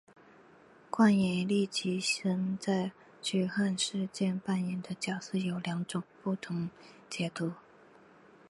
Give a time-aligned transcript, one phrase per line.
[0.89, 6.71] 关于黎吉生在驱汉事件扮演的角色有两种不同
[7.07, 7.53] 解读。